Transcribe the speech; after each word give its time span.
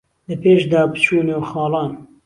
لە 0.29 0.35
پیش 0.41 0.61
دا 0.71 0.81
پچو 0.91 1.17
نێو 1.27 1.43
خاڵان 1.49 1.91